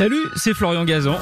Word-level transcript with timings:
Salut, 0.00 0.30
c'est 0.34 0.54
Florian 0.54 0.86
Gazan. 0.86 1.18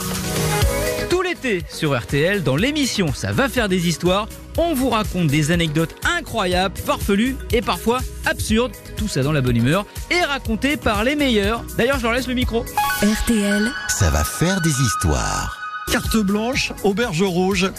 Tout 1.11 1.21
l'été 1.21 1.65
sur 1.69 1.99
RTL, 1.99 2.45
dans 2.45 2.55
l'émission 2.55 3.13
Ça 3.13 3.33
va 3.33 3.49
faire 3.49 3.69
des 3.69 3.89
histoires, 3.89 4.29
on 4.57 4.73
vous 4.73 4.89
raconte 4.89 5.27
des 5.27 5.51
anecdotes 5.51 5.97
incroyables, 6.17 6.77
farfelues 6.77 7.35
et 7.51 7.61
parfois 7.61 7.99
absurdes, 8.25 8.71
tout 8.97 9.09
ça 9.09 9.25
dans 9.25 9.33
la 9.33 9.41
bonne 9.41 9.57
humeur, 9.57 9.85
et 10.13 10.21
racontées 10.23 10.77
par 10.77 11.03
les 11.03 11.17
meilleurs. 11.17 11.65
D'ailleurs, 11.77 11.99
je 11.99 12.05
leur 12.05 12.13
laisse 12.13 12.29
le 12.29 12.35
micro. 12.35 12.65
RTL, 13.03 13.69
Ça 13.89 14.11
va 14.11 14.23
faire 14.23 14.61
des 14.61 14.81
histoires. 14.81 15.59
Carte 15.91 16.19
blanche, 16.19 16.73
auberge 16.85 17.25
rouge. 17.25 17.73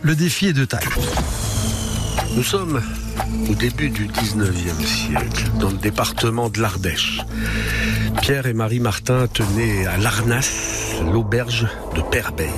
Le 0.00 0.14
défi 0.14 0.46
est 0.46 0.54
de 0.54 0.64
taille. 0.64 0.80
Nous 2.34 2.42
sommes 2.42 2.80
au 3.50 3.54
début 3.54 3.90
du 3.90 4.06
19e 4.06 4.82
siècle, 4.82 5.44
dans 5.60 5.68
le 5.68 5.76
département 5.76 6.48
de 6.48 6.62
l'Ardèche. 6.62 7.20
Pierre 8.20 8.46
et 8.46 8.52
Marie 8.52 8.80
Martin 8.80 9.26
tenaient 9.26 9.86
à 9.86 9.96
Larnas 9.96 11.00
l'auberge 11.12 11.66
de 11.94 12.02
Perbeil. 12.02 12.48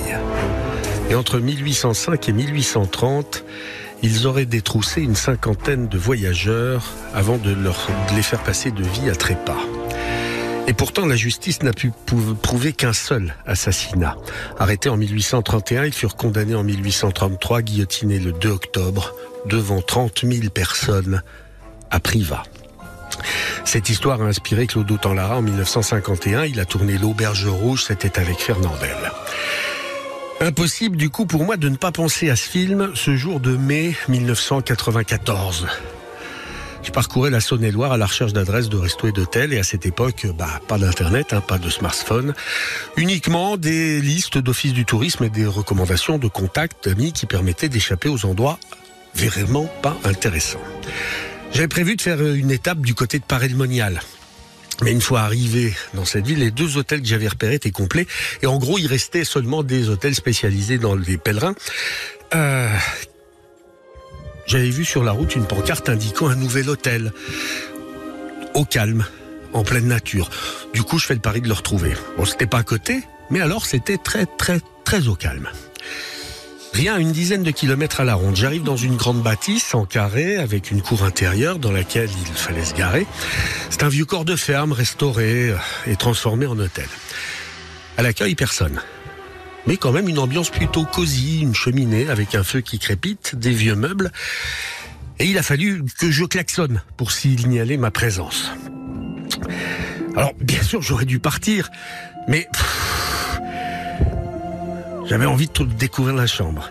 Et 1.09 1.15
entre 1.15 1.39
1805 1.39 2.29
et 2.29 2.33
1830, 2.33 3.43
ils 4.01 4.27
auraient 4.27 4.45
détroussé 4.45 5.01
une 5.01 5.15
cinquantaine 5.15 5.87
de 5.87 5.97
voyageurs 5.97 6.83
avant 7.13 7.37
de, 7.37 7.53
de 7.53 8.15
les 8.15 8.21
faire 8.21 8.43
passer 8.43 8.71
de 8.71 8.83
vie 8.83 9.09
à 9.09 9.15
trépas. 9.15 9.59
Et 10.67 10.73
pourtant, 10.73 11.07
la 11.07 11.15
justice 11.15 11.63
n'a 11.63 11.73
pu 11.73 11.91
prouver 12.43 12.73
qu'un 12.73 12.93
seul 12.93 13.33
assassinat. 13.47 14.15
Arrêtés 14.59 14.89
en 14.89 14.97
1831, 14.97 15.85
ils 15.85 15.93
furent 15.93 16.15
condamnés 16.15 16.53
en 16.53 16.63
1833, 16.63 17.63
guillotinés 17.63 18.19
le 18.19 18.33
2 18.33 18.49
octobre, 18.49 19.15
devant 19.47 19.81
30 19.81 20.25
000 20.25 20.49
personnes 20.49 21.23
à 21.89 21.99
Privas. 21.99 22.43
Cette 23.71 23.89
histoire 23.89 24.19
a 24.23 24.25
inspiré 24.25 24.65
Claude 24.65 24.89
Autant-Lara 24.89 25.37
en 25.37 25.41
1951. 25.43 26.45
Il 26.45 26.59
a 26.59 26.65
tourné 26.65 26.97
L'Auberge 26.97 27.45
Rouge, 27.45 27.83
c'était 27.83 28.17
avec 28.17 28.39
Fernandel. 28.39 28.97
Impossible 30.41 30.97
du 30.97 31.11
coup 31.11 31.27
pour 31.27 31.43
moi 31.43 31.55
de 31.55 31.69
ne 31.69 31.75
pas 31.75 31.91
penser 31.91 32.31
à 32.31 32.35
ce 32.35 32.49
film 32.49 32.89
ce 32.95 33.15
jour 33.15 33.39
de 33.39 33.55
mai 33.55 33.95
1994. 34.07 35.67
Je 36.81 36.89
parcourais 36.89 37.29
la 37.29 37.41
Saône-et-Loire 37.41 37.91
à 37.91 37.97
la 37.97 38.07
recherche 38.07 38.33
d'adresses 38.33 38.69
de 38.69 38.77
restos 38.77 39.09
et 39.09 39.11
d'hôtels 39.11 39.53
et 39.53 39.59
à 39.59 39.63
cette 39.63 39.85
époque, 39.85 40.25
bah, 40.35 40.59
pas 40.67 40.79
d'internet, 40.79 41.33
hein, 41.33 41.41
pas 41.41 41.59
de 41.59 41.69
smartphone, 41.69 42.33
uniquement 42.97 43.55
des 43.55 44.01
listes 44.01 44.39
d'office 44.39 44.73
du 44.73 44.85
tourisme 44.85 45.25
et 45.25 45.29
des 45.29 45.45
recommandations 45.45 46.17
de 46.17 46.27
contacts 46.27 46.89
d'amis 46.89 47.13
qui 47.13 47.27
permettaient 47.27 47.69
d'échapper 47.69 48.09
aux 48.09 48.25
endroits 48.25 48.57
vraiment 49.13 49.69
pas 49.83 49.95
intéressants. 50.05 50.57
J'avais 51.51 51.67
prévu 51.67 51.95
de 51.95 52.01
faire 52.01 52.21
une 52.21 52.51
étape 52.51 52.81
du 52.81 52.93
côté 52.93 53.19
de 53.19 53.23
Paray-le-Monial. 53.23 54.01
Mais 54.81 54.91
une 54.91 55.01
fois 55.01 55.21
arrivé 55.21 55.73
dans 55.93 56.05
cette 56.05 56.25
ville, 56.25 56.39
les 56.39 56.51
deux 56.51 56.77
hôtels 56.77 57.01
que 57.01 57.07
j'avais 57.07 57.27
repérés 57.27 57.55
étaient 57.55 57.71
complets. 57.71 58.07
Et 58.41 58.47
en 58.47 58.57
gros, 58.57 58.77
il 58.77 58.87
restait 58.87 59.25
seulement 59.25 59.61
des 59.63 59.89
hôtels 59.89 60.15
spécialisés 60.15 60.77
dans 60.77 60.95
les 60.95 61.17
pèlerins. 61.17 61.55
Euh, 62.33 62.69
j'avais 64.45 64.69
vu 64.69 64.85
sur 64.85 65.03
la 65.03 65.11
route 65.11 65.35
une 65.35 65.45
pancarte 65.45 65.89
indiquant 65.89 66.27
un 66.27 66.35
nouvel 66.35 66.69
hôtel. 66.69 67.11
Au 68.53 68.63
calme, 68.63 69.05
en 69.53 69.63
pleine 69.63 69.87
nature. 69.87 70.29
Du 70.73 70.83
coup, 70.83 70.97
je 70.97 71.05
fais 71.05 71.13
le 71.13 71.19
pari 71.19 71.41
de 71.41 71.47
le 71.47 71.53
retrouver. 71.53 71.93
Bon, 72.17 72.25
c'était 72.25 72.47
pas 72.47 72.59
à 72.59 72.63
côté, 72.63 73.03
mais 73.29 73.41
alors 73.41 73.65
c'était 73.65 73.97
très, 73.97 74.25
très, 74.25 74.61
très 74.85 75.07
au 75.07 75.15
calme. 75.15 75.49
Rien 76.73 76.97
une 76.97 77.11
dizaine 77.11 77.43
de 77.43 77.51
kilomètres 77.51 77.99
à 77.99 78.03
la 78.03 78.15
ronde. 78.15 78.35
J'arrive 78.35 78.63
dans 78.63 78.77
une 78.77 78.95
grande 78.95 79.21
bâtisse 79.21 79.73
en 79.75 79.85
carré 79.85 80.37
avec 80.37 80.71
une 80.71 80.81
cour 80.81 81.03
intérieure 81.03 81.59
dans 81.59 81.71
laquelle 81.71 82.09
il 82.09 82.33
fallait 82.33 82.65
se 82.65 82.73
garer. 82.73 83.05
C'est 83.69 83.83
un 83.83 83.89
vieux 83.89 84.05
corps 84.05 84.25
de 84.25 84.35
ferme 84.35 84.71
restauré 84.71 85.49
euh, 85.49 85.57
et 85.87 85.95
transformé 85.95 86.45
en 86.45 86.57
hôtel. 86.57 86.87
À 87.97 88.01
l'accueil, 88.01 88.35
personne. 88.35 88.79
Mais 89.67 89.77
quand 89.77 89.91
même 89.91 90.07
une 90.07 90.19
ambiance 90.19 90.49
plutôt 90.49 90.85
cosy, 90.85 91.41
une 91.41 91.55
cheminée 91.55 92.09
avec 92.09 92.33
un 92.35 92.43
feu 92.43 92.61
qui 92.61 92.79
crépite, 92.79 93.35
des 93.35 93.51
vieux 93.51 93.75
meubles. 93.75 94.11
Et 95.19 95.25
il 95.25 95.37
a 95.37 95.43
fallu 95.43 95.83
que 95.99 96.09
je 96.09 96.23
klaxonne 96.23 96.81
pour 96.95 97.11
signaler 97.11 97.77
ma 97.77 97.91
présence. 97.91 98.51
Alors, 100.15 100.33
bien 100.39 100.63
sûr, 100.63 100.81
j'aurais 100.81 101.05
dû 101.05 101.19
partir, 101.19 101.69
mais 102.27 102.47
j'avais 105.09 105.25
envie 105.25 105.47
de 105.47 105.51
tout 105.51 105.65
découvrir 105.65 106.15
la 106.15 106.27
chambre. 106.27 106.69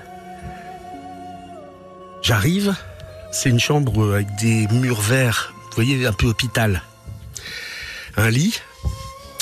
J'arrive, 2.23 2.75
c'est 3.33 3.51
une 3.51 3.59
chambre 3.59 4.15
avec 4.15 4.29
des 4.37 4.69
murs 4.69 5.01
verts, 5.01 5.53
vous 5.57 5.75
voyez, 5.75 6.07
un 6.07 6.13
peu 6.13 6.27
hôpital. 6.27 6.83
Un 8.17 8.31
lit, 8.31 8.61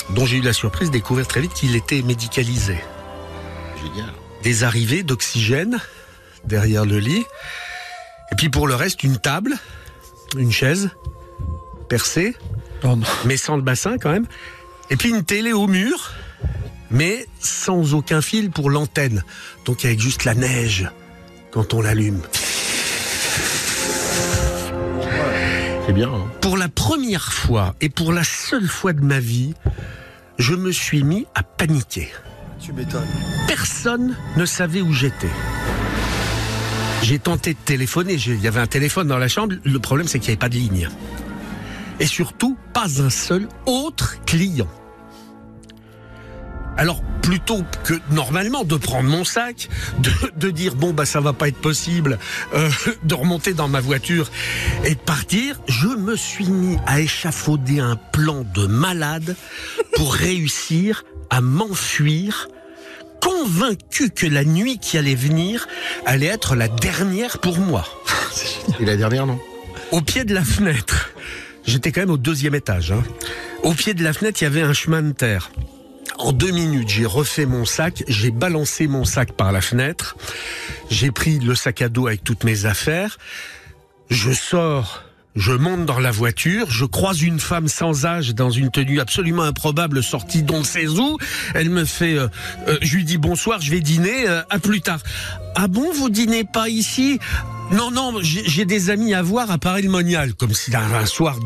dont 0.09 0.25
j'ai 0.25 0.37
eu 0.37 0.41
la 0.41 0.53
surprise 0.53 0.89
de 0.89 0.93
découvrir 0.93 1.27
très 1.27 1.41
vite 1.41 1.53
qu'il 1.53 1.75
était 1.75 2.01
médicalisé. 2.01 2.77
Génial. 3.83 4.11
Des 4.43 4.63
arrivées 4.63 5.03
d'oxygène 5.03 5.79
derrière 6.45 6.85
le 6.85 6.97
lit. 6.99 7.25
Et 8.31 8.35
puis 8.35 8.49
pour 8.49 8.67
le 8.67 8.75
reste, 8.75 9.03
une 9.03 9.17
table, 9.17 9.57
une 10.37 10.51
chaise, 10.51 10.89
percée, 11.87 12.35
Oh 12.83 12.95
mais 13.25 13.37
sans 13.37 13.55
le 13.55 13.61
bassin 13.61 13.97
quand 13.97 14.11
même. 14.11 14.27
Et 14.89 14.97
puis 14.97 15.09
une 15.09 15.23
télé 15.23 15.53
au 15.53 15.67
mur, 15.67 16.11
mais 16.91 17.27
sans 17.39 17.93
aucun 17.93 18.21
fil 18.21 18.49
pour 18.49 18.69
l'antenne. 18.69 19.23
Donc 19.65 19.85
avec 19.85 19.99
juste 19.99 20.23
la 20.25 20.35
neige 20.35 20.89
quand 21.51 21.73
on 21.73 21.81
l'allume. 21.81 22.21
C'est 25.85 25.93
bien. 25.93 26.09
hein. 26.09 26.27
Pour 26.41 26.57
la 26.57 26.67
première 26.67 27.31
fois 27.31 27.75
et 27.81 27.89
pour 27.89 28.11
la 28.11 28.23
seule 28.23 28.67
fois 28.67 28.93
de 28.93 29.01
ma 29.01 29.19
vie, 29.19 29.53
je 30.37 30.53
me 30.53 30.71
suis 30.71 31.03
mis 31.03 31.25
à 31.33 31.43
paniquer. 31.43 32.09
Tu 32.59 32.73
m'étonnes. 32.73 33.07
Personne 33.47 34.15
ne 34.35 34.45
savait 34.45 34.81
où 34.81 34.91
j'étais. 34.91 35.29
J'ai 37.03 37.19
tenté 37.19 37.53
de 37.53 37.59
téléphoner, 37.63 38.15
il 38.15 38.41
y 38.41 38.47
avait 38.47 38.59
un 38.59 38.67
téléphone 38.67 39.07
dans 39.07 39.19
la 39.19 39.27
chambre, 39.27 39.55
le 39.63 39.79
problème 39.79 40.07
c'est 40.07 40.19
qu'il 40.19 40.29
n'y 40.29 40.33
avait 40.33 40.39
pas 40.39 40.49
de 40.49 40.55
ligne. 40.55 40.89
Et 41.99 42.05
surtout, 42.07 42.57
pas 42.73 43.01
un 43.01 43.09
seul 43.09 43.47
autre 43.65 44.17
client. 44.25 44.67
Alors, 46.77 47.01
plutôt 47.23 47.63
que 47.83 47.95
normalement 48.11 48.63
de 48.63 48.75
prendre 48.77 49.09
mon 49.09 49.25
sac, 49.25 49.67
de, 49.99 50.11
de 50.37 50.49
dire 50.51 50.75
bon 50.75 50.93
bah 50.93 51.05
ça 51.05 51.19
va 51.19 51.33
pas 51.33 51.47
être 51.47 51.57
possible, 51.57 52.19
euh, 52.53 52.69
de 53.03 53.15
remonter 53.15 53.53
dans 53.53 53.67
ma 53.67 53.81
voiture 53.81 54.29
et 54.85 54.91
de 54.93 54.99
partir, 54.99 55.59
je 55.67 55.87
me 55.87 56.15
suis 56.15 56.45
mis 56.47 56.77
à 56.85 57.01
échafauder 57.01 57.79
un 57.79 57.95
plan 57.95 58.45
de 58.53 58.67
malade 58.67 59.35
pour 59.95 60.13
réussir 60.27 61.03
à 61.29 61.41
m'enfuir, 61.41 62.47
convaincu 63.21 64.09
que 64.11 64.27
la 64.27 64.43
nuit 64.45 64.77
qui 64.77 64.97
allait 64.97 65.15
venir 65.15 65.67
allait 66.05 66.27
être 66.27 66.55
la 66.55 66.67
dernière 66.67 67.39
pour 67.39 67.57
moi. 67.59 67.85
Et 68.79 68.85
la 68.85 68.95
dernière, 68.95 69.25
non? 69.25 69.39
Au 69.91 70.01
pied 70.01 70.23
de 70.25 70.33
la 70.33 70.43
fenêtre, 70.43 71.09
j'étais 71.65 71.91
quand 71.91 72.01
même 72.01 72.11
au 72.11 72.17
deuxième 72.17 72.55
étage. 72.55 72.91
hein. 72.91 73.03
Au 73.63 73.73
pied 73.73 73.93
de 73.93 74.03
la 74.03 74.13
fenêtre, 74.13 74.37
il 74.41 74.43
y 74.45 74.47
avait 74.47 74.61
un 74.61 74.73
chemin 74.73 75.01
de 75.01 75.11
terre. 75.11 75.49
En 76.17 76.31
deux 76.31 76.51
minutes, 76.51 76.89
j'ai 76.89 77.05
refait 77.05 77.45
mon 77.45 77.65
sac, 77.65 78.03
j'ai 78.07 78.31
balancé 78.31 78.87
mon 78.87 79.05
sac 79.05 79.33
par 79.33 79.51
la 79.51 79.61
fenêtre, 79.61 80.17
j'ai 80.89 81.11
pris 81.11 81.39
le 81.39 81.53
sac 81.53 81.81
à 81.81 81.89
dos 81.89 82.07
avec 82.07 82.23
toutes 82.23 82.43
mes 82.43 82.65
affaires, 82.65 83.17
je 84.09 84.31
sors, 84.31 85.03
je 85.37 85.51
monte 85.51 85.85
dans 85.85 85.99
la 85.99 86.09
voiture, 86.09 86.71
je 86.71 86.85
croise 86.85 87.21
une 87.21 87.39
femme 87.39 87.67
sans 87.67 88.05
âge 88.05 88.33
dans 88.33 88.49
une 88.49 88.71
tenue 88.71 88.99
absolument 88.99 89.43
improbable 89.43 90.01
sortie 90.01 90.41
d'on 90.41 90.59
ne 90.59 90.63
sait 90.63 90.87
où. 90.87 91.19
Elle 91.53 91.69
me 91.69 91.85
fait, 91.85 92.17
euh, 92.17 92.27
euh, 92.67 92.77
je 92.81 92.95
lui 92.95 93.03
dis 93.03 93.19
bonsoir, 93.19 93.61
je 93.61 93.69
vais 93.69 93.79
dîner, 93.79 94.27
euh, 94.27 94.41
à 94.49 94.57
plus 94.57 94.81
tard. 94.81 94.99
Ah 95.53 95.67
bon, 95.67 95.91
vous 95.93 96.09
dînez 96.09 96.43
pas 96.43 96.69
ici? 96.69 97.19
Non, 97.71 97.91
non, 97.91 98.15
j'ai 98.21 98.65
des 98.65 98.89
amis 98.89 99.13
à 99.13 99.21
voir 99.21 99.51
à 99.51 99.59
Paray-le-Monial, 99.59 100.33
comme 100.33 100.53
si 100.53 100.71
un, 100.75 101.05
soir, 101.05 101.37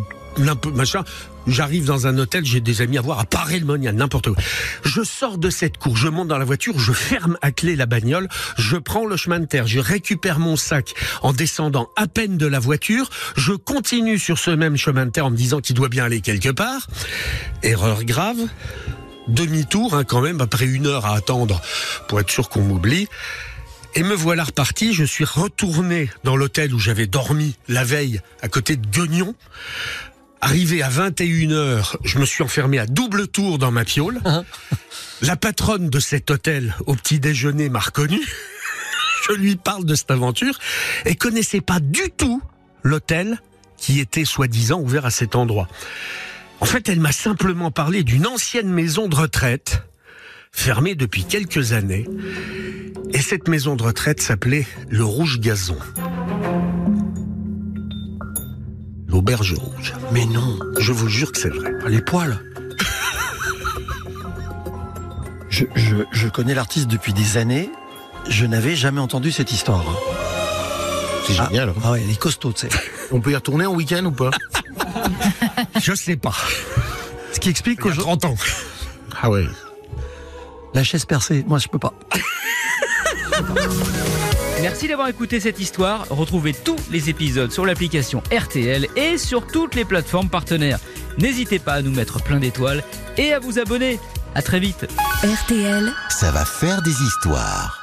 J'arrive 1.47 1.86
dans 1.86 2.08
un 2.08 2.18
hôtel, 2.18 2.46
j'ai 2.46 2.62
des 2.62 2.81
amis 2.81 2.97
à 2.97 3.02
voir 3.02 3.19
à 3.19 3.25
Paray-le-Monial, 3.25 3.96
n'importe 3.96 4.32
quoi. 4.32 4.44
Je 4.84 5.03
sors 5.03 5.38
de 5.38 5.50
cette 5.50 5.78
cour, 5.78 5.97
je 5.97 6.08
monte 6.08 6.28
dans 6.28 6.38
la 6.38 6.46
voiture, 6.46 6.78
je 6.78 6.94
ferme 6.94 7.38
à 7.41 7.52
clé 7.52 7.76
la 7.76 7.88
bagnole, 7.88 8.29
je 8.58 8.78
prends 8.78 9.05
le 9.05 9.17
chemin 9.17 9.40
de 9.40 9.46
terre, 9.46 9.66
je 9.66 9.79
récupère 9.79 10.40
mon 10.40 10.55
sac 10.55 10.94
en 11.23 11.34
descendant 11.34 11.90
à 11.96 12.08
peine 12.08 12.38
de 12.38 12.46
la 12.46 12.59
voiture, 12.59 13.09
je 13.35 13.53
continue 13.53 14.20
sur 14.20 14.38
ce 14.38 14.52
même 14.52 14.78
chemin 14.78 15.08
de 15.08 15.11
terre 15.11 15.26
en 15.26 15.32
me 15.32 15.38
disant 15.38 15.61
qu'il 15.61 15.76
doit 15.76 15.90
bien 15.90 16.05
aller 16.05 16.22
quelque 16.22 16.50
part. 16.50 16.88
Erreur 17.64 18.03
grave. 18.03 18.38
Demi-tour, 19.28 19.96
hein, 19.96 20.03
quand 20.03 20.22
même, 20.22 20.41
après 20.41 20.66
une 20.66 20.88
heure 20.88 21.05
à 21.05 21.16
attendre 21.16 21.61
pour 22.08 22.20
être 22.20 22.29
sûr 22.29 22.50
qu'on 22.50 22.61
m'oublie. 22.61 23.08
Et 23.94 24.03
me 24.03 24.16
voilà 24.16 24.46
reparti, 24.46 24.94
je 24.94 25.03
suis 25.03 25.26
retourné 25.26 26.09
dans 26.23 26.38
l'hôtel 26.38 26.73
où 26.73 26.79
j'avais 26.79 27.08
dormi 27.08 27.55
la 27.67 27.84
veille 27.84 28.22
à 28.41 28.47
côté 28.47 28.78
de 28.78 28.88
Guignon. 28.88 29.35
Arrivé 30.41 30.82
à 30.82 30.90
21h, 30.90 31.97
je 32.03 32.17
me 32.17 32.26
suis 32.26 32.43
enfermé 32.43 32.79
à 32.79 32.88
double 32.88 33.28
tour 33.28 33.59
dans 33.59 33.72
ma 33.72 33.85
piole. 33.85 34.20
La 35.22 35.35
patronne 35.35 35.90
de 35.90 35.99
cet 35.99 36.32
hôtel 36.32 36.76
au 36.88 36.96
petit 36.96 37.20
déjeuner 37.20 37.70
m'a 37.70 37.79
reconnu. 37.79 38.20
Je 39.28 39.34
lui 39.34 39.55
parle 39.55 39.85
de 39.85 39.93
cette 39.93 40.09
aventure 40.09 40.58
et 41.05 41.14
connaissait 41.14 41.61
pas 41.61 41.79
du 41.79 42.09
tout 42.17 42.41
l'hôtel 42.82 43.40
qui 43.78 43.99
était 43.99 44.26
soi-disant 44.26 44.79
ouvert 44.79 45.05
à 45.05 45.11
cet 45.11 45.35
endroit. 45.35 45.67
En 46.59 46.66
fait, 46.66 46.90
elle 46.90 46.99
m'a 46.99 47.11
simplement 47.11 47.70
parlé 47.70 48.03
d'une 48.03 48.26
ancienne 48.26 48.70
maison 48.70 49.08
de 49.08 49.16
retraite 49.16 49.84
fermée 50.52 50.96
depuis 50.96 51.23
quelques 51.23 51.73
années. 51.73 52.08
Et 53.14 53.22
cette 53.22 53.47
maison 53.47 53.76
de 53.76 53.84
retraite 53.84 54.22
s'appelait 54.22 54.67
le 54.90 55.03
Rouge 55.03 55.40
Gazon. 55.40 55.78
L'auberge 59.11 59.53
rouge. 59.53 59.93
Mais 60.11 60.25
non, 60.25 60.58
je 60.79 60.91
vous 60.93 61.08
jure 61.09 61.31
que 61.31 61.37
c'est 61.40 61.49
vrai. 61.49 61.72
Les 61.87 62.02
poils. 62.02 62.37
Je, 65.49 65.66
je, 65.75 65.97
je 66.13 66.28
connais 66.29 66.53
l'artiste 66.53 66.87
depuis 66.87 67.11
des 67.11 67.35
années. 67.35 67.69
Je 68.29 68.46
n'avais 68.46 68.73
jamais 68.75 69.02
entendu 69.02 69.34
cette 69.34 69.52
histoire. 69.52 69.84
C'est 71.28 71.34
génial. 71.34 71.69
hein. 71.69 71.73
Ah 71.84 71.91
ouais, 71.91 72.02
elle 72.03 72.09
est 72.09 72.17
costaud, 72.17 72.53
tu 72.53 72.61
sais. 72.61 72.69
On 73.11 73.19
peut 73.19 73.31
y 73.31 73.35
retourner 73.35 73.66
en 73.66 73.73
week-end 73.73 74.05
ou 74.05 74.11
pas? 74.11 74.31
Je 75.81 75.93
sais 75.93 76.16
pas. 76.16 76.34
Ce 77.34 77.40
qui 77.41 77.49
explique 77.49 77.81
qu'aujourd'hui, 77.81 78.17
30 78.17 78.25
ans. 78.25 78.35
Ah 79.22 79.29
ouais. 79.29 79.46
la 80.73 80.84
chaise 80.85 81.03
percée, 81.05 81.43
moi 81.47 81.57
je 81.59 81.67
peux 81.67 81.79
pas. 81.79 81.93
Merci 84.61 84.87
d'avoir 84.87 85.08
écouté 85.08 85.40
cette 85.40 85.59
histoire. 85.59 86.05
Retrouvez 86.09 86.53
tous 86.53 86.75
les 86.91 87.09
épisodes 87.09 87.52
sur 87.52 87.66
l'application 87.66 88.22
RTL 88.31 88.87
et 88.96 89.17
sur 89.17 89.47
toutes 89.47 89.73
les 89.73 89.85
plateformes 89.85 90.29
partenaires. 90.29 90.79
N'hésitez 91.17 91.58
pas 91.58 91.73
à 91.73 91.81
nous 91.81 91.91
mettre 91.91 92.22
plein 92.23 92.40
d'étoiles 92.40 92.84
et 93.17 93.34
à 93.34 93.40
vous 93.40 93.58
abonner. 93.58 93.99
À 94.35 94.41
très 94.41 94.59
vite. 94.59 94.87
RTL. 95.23 95.91
Ça 96.09 96.31
va 96.31 96.46
faire 96.46 96.81
des 96.84 96.91
histoires. 96.91 97.80